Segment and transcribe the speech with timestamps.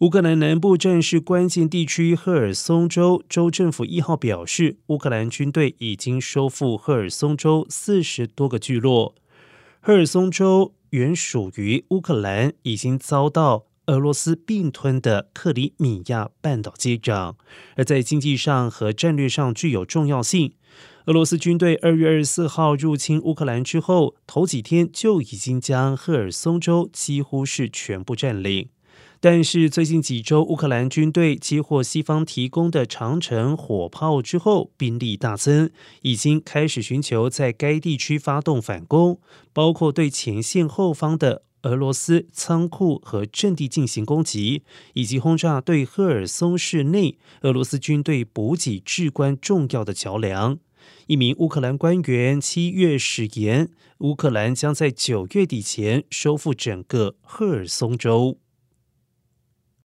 [0.00, 9.14] 乌克兰南部战事关键地区赫尔松州州政府一号表示，乌克兰军队已经收复赫尔松州四十多个聚落。
[9.80, 17.36] 赫尔松州原属于乌克兰，已经遭到俄罗斯并吞的克里米亚半岛接壤，
[17.76, 20.54] 而在经济上和战略上具有重要性。
[21.06, 28.70] 俄罗斯军队二月二十四号入侵乌克兰之后，头几天就已经将赫尔松州几乎是全部占领。
[29.24, 35.70] 但是最近几周，乌克兰军队接获西方提供的长城火炮之后，兵力大增，
[36.02, 39.18] 已经开始寻求在该地区发动反攻，
[39.54, 50.58] 包括对前线后方的俄罗斯仓库和阵地进行攻击，以及轰炸对赫尔松市内俄罗斯军队补给至关重要的桥梁。
[51.06, 53.70] 一名乌克兰官员七月誓言，
[54.00, 58.36] 乌克兰将在九月底前收复整个赫尔松州。